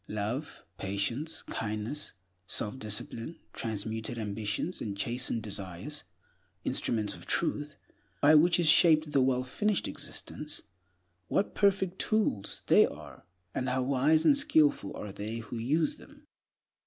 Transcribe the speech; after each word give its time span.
Love, 0.09 0.63
patience, 0.79 1.43
kindness, 1.43 2.13
self 2.47 2.79
discipline, 2.79 3.37
transmuted 3.53 4.17
ambitions, 4.17 4.81
and 4.81 4.97
chastened 4.97 5.43
desires—instruments 5.43 7.13
of 7.13 7.27
Truth, 7.27 7.75
by 8.19 8.33
which 8.33 8.59
is 8.59 8.65
shaped 8.67 9.05
a 9.15 9.19
wellfinished 9.21 9.87
existence, 9.87 10.63
what 11.27 11.53
perfect 11.53 11.99
tools 11.99 12.63
they 12.65 12.87
are, 12.87 13.25
and 13.53 13.69
how 13.69 13.83
wise 13.83 14.25
and 14.25 14.35
skillful 14.39 14.97
are 14.97 15.11
they 15.11 15.37
who 15.37 15.57
use 15.59 15.97
them! 15.97 16.25